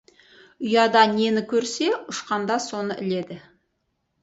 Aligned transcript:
ұяда 0.69 1.03
нені 1.11 1.43
көрсе, 1.51 1.91
ұшқанда 2.15 2.59
соны 2.67 3.01
іледі. 3.07 3.41